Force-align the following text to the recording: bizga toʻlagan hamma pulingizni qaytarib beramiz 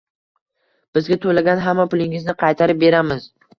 bizga 0.99 1.17
toʻlagan 1.27 1.63
hamma 1.67 1.87
pulingizni 1.93 2.37
qaytarib 2.43 2.83
beramiz 2.89 3.33